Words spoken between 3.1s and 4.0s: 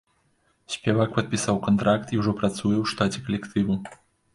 калектыву.